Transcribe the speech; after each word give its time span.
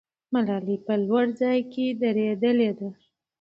ملالۍ 0.33 0.77
په 0.85 0.93
لوړ 1.07 1.25
ځای 1.41 1.59
کې 1.71 1.85
ودرېدلې 1.97 2.71
ده. 2.79 2.89